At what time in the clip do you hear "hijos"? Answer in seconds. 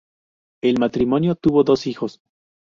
1.85-2.23